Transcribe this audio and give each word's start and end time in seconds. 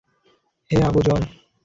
হে 0.71 0.77
Abu 0.87 0.99
যর! 1.07 1.21